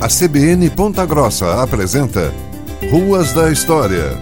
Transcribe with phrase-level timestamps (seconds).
[0.00, 2.32] A CBN Ponta Grossa apresenta
[2.90, 4.16] Ruas da História.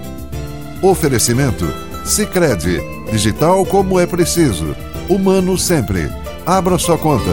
[0.83, 1.65] Oferecimento
[2.05, 2.81] Sicredi,
[3.13, 4.75] digital como é preciso,
[5.09, 6.11] humano sempre.
[6.45, 7.31] Abra sua conta.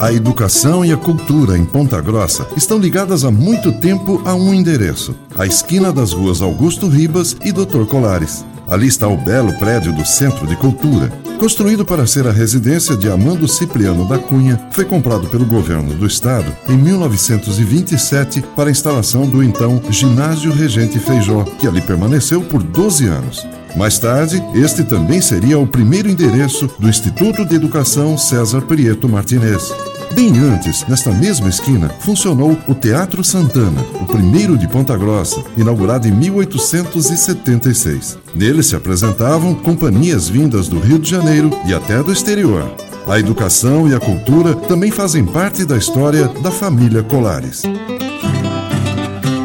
[0.00, 4.54] A educação e a cultura em Ponta Grossa estão ligadas há muito tempo a um
[4.54, 7.84] endereço: a esquina das ruas Augusto Ribas e Dr.
[7.84, 8.42] Colares.
[8.66, 11.12] Ali está o belo prédio do Centro de Cultura.
[11.38, 16.06] Construído para ser a residência de Amando Cipriano da Cunha, foi comprado pelo governo do
[16.06, 22.62] estado em 1927 para a instalação do então Ginásio Regente Feijó, que ali permaneceu por
[22.62, 23.46] 12 anos.
[23.76, 29.72] Mais tarde, este também seria o primeiro endereço do Instituto de Educação César Prieto Martinez.
[30.12, 36.08] Bem antes, nesta mesma esquina, funcionou o Teatro Santana, o primeiro de Ponta Grossa, inaugurado
[36.08, 38.18] em 1876.
[38.34, 42.74] Nele se apresentavam companhias vindas do Rio de Janeiro e até do exterior.
[43.06, 47.62] A educação e a cultura também fazem parte da história da família Colares.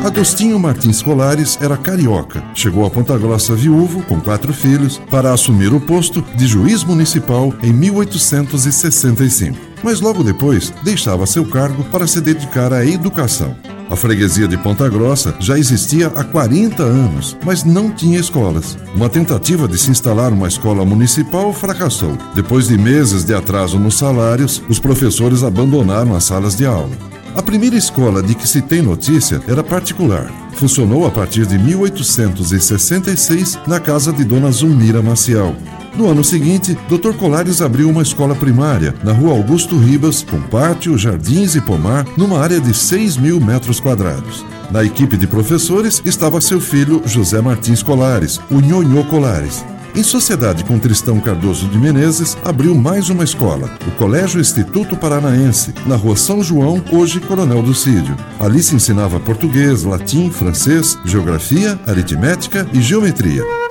[0.05, 2.43] Agostinho Martins Colares era carioca.
[2.53, 7.51] Chegou a Ponta Grossa viúvo, com quatro filhos, para assumir o posto de juiz municipal
[7.63, 9.57] em 1865.
[9.83, 13.55] Mas logo depois deixava seu cargo para se dedicar à educação.
[13.89, 18.77] A freguesia de Ponta Grossa já existia há 40 anos, mas não tinha escolas.
[18.93, 22.15] Uma tentativa de se instalar uma escola municipal fracassou.
[22.35, 26.95] Depois de meses de atraso nos salários, os professores abandonaram as salas de aula.
[27.35, 30.31] A primeira escola de que se tem notícia era particular.
[30.53, 35.53] Funcionou a partir de 1866 na casa de Dona Zulmira Maciel.
[35.97, 37.13] No ano seguinte, Dr.
[37.17, 42.39] Colares abriu uma escola primária na rua Augusto Ribas, com pátio, jardins e pomar, numa
[42.39, 44.45] área de 6 mil metros quadrados.
[44.71, 49.65] Na equipe de professores estava seu filho José Martins Colares, o Nhonhô Colares.
[49.95, 55.73] Em sociedade com Tristão Cardoso de Menezes, abriu mais uma escola, o Colégio Instituto Paranaense,
[55.85, 58.17] na rua São João, hoje Coronel do Cídio.
[58.37, 63.64] Ali se ensinava português, latim, francês, geografia, aritmética e geometria.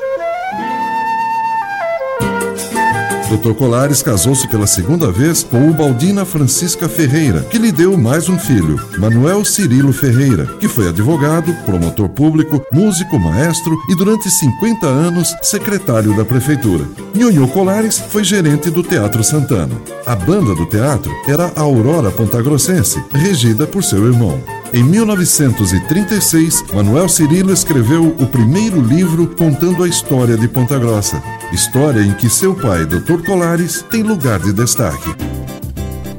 [3.37, 3.53] Dr.
[3.55, 8.81] Colares casou-se pela segunda vez com Ubaldina Francisca Ferreira, que lhe deu mais um filho,
[8.97, 16.17] Manuel Cirilo Ferreira, que foi advogado, promotor público, músico, maestro e durante 50 anos secretário
[16.17, 16.85] da prefeitura.
[17.13, 19.75] Nhonhô Colares foi gerente do Teatro Santana.
[20.07, 24.41] A banda do teatro era a Aurora Pontagrossense, regida por seu irmão.
[24.73, 31.23] Em 1936, Manuel Cirilo escreveu o primeiro livro contando a história de Ponta Grossa,
[31.55, 33.25] história em que seu pai, Dr.
[33.25, 35.15] Colares, tem lugar de destaque.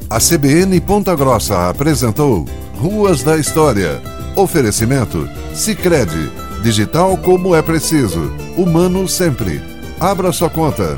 [0.10, 4.02] A CBN Ponta Grossa apresentou Ruas da História.
[4.36, 6.32] Oferecimento: Sicredi,
[6.64, 9.62] digital como é preciso, humano sempre.
[10.00, 10.98] Abra sua conta.